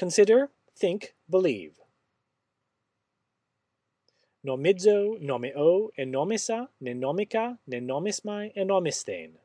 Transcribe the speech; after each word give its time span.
Consider, 0.00 0.48
think, 0.74 1.12
believe. 1.28 1.74
Nomidzo, 4.42 5.20
nomeo, 5.20 5.90
enomisa, 5.98 6.68
nenomica, 6.80 7.58
nenomismai, 7.68 8.50
enomistane. 8.56 9.36